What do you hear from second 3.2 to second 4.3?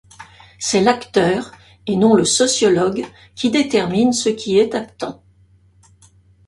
qui détermine ce